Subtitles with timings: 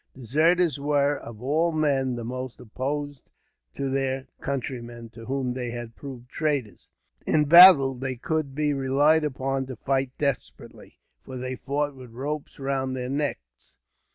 [0.15, 3.29] Deserters were, of all men, the most opposed
[3.75, 6.89] to their countrymen, to whom they had proved traitors.
[7.27, 12.57] In battle they could be relied upon to fight desperately, for they fought with ropes
[12.57, 13.75] round their necks.